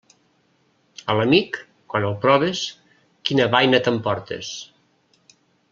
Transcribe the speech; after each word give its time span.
A 1.13 1.15
l'amic, 1.19 1.59
quan 1.93 2.07
el 2.09 2.17
proves, 2.25 2.63
quina 3.31 3.49
baina 3.57 3.83
t'emportes. 3.89 4.53